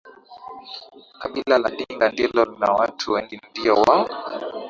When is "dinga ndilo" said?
1.71-2.45